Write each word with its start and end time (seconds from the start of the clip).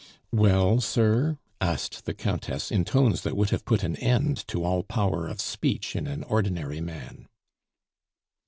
"Well, 0.31 0.81
sir?" 0.81 1.37
asked 1.61 2.05
the 2.05 2.15
Countess, 2.15 2.71
in 2.71 2.85
tones 2.85 3.21
that 3.21 3.37
would 3.37 3.51
have 3.51 3.65
put 3.65 3.83
an 3.83 3.95
end 3.97 4.47
to 4.47 4.63
all 4.63 4.81
power 4.81 5.27
of 5.27 5.39
speech 5.39 5.95
in 5.95 6.07
an 6.07 6.23
ordinary 6.23 6.81
man. 6.81 7.27